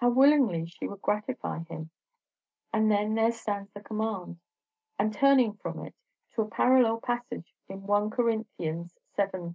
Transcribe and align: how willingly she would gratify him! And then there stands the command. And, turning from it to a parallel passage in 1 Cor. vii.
how 0.00 0.08
willingly 0.10 0.66
she 0.66 0.88
would 0.88 1.00
gratify 1.00 1.60
him! 1.62 1.88
And 2.72 2.90
then 2.90 3.14
there 3.14 3.30
stands 3.30 3.70
the 3.70 3.80
command. 3.80 4.40
And, 4.98 5.14
turning 5.14 5.52
from 5.52 5.84
it 5.86 5.94
to 6.34 6.42
a 6.42 6.50
parallel 6.50 7.00
passage 7.00 7.54
in 7.68 7.82
1 7.82 8.10
Cor. 8.10 8.42
vii. 8.58 9.54